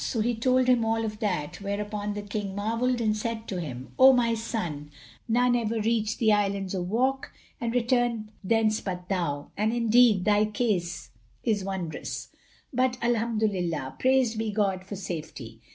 [0.03, 3.93] So he told him all of that, whereupon the King marvelled and said to him,
[3.99, 4.89] "O my son,
[5.27, 7.31] none ever reached the Islands of Wak
[7.61, 11.11] and returned thence but thou, and indeed thy case
[11.43, 12.29] is wondrous;
[12.73, 15.61] but Alhamdolillah—praised be God—for safety!"